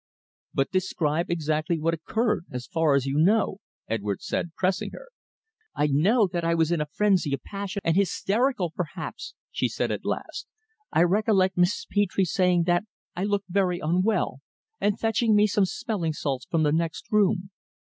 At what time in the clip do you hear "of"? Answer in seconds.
7.35-7.43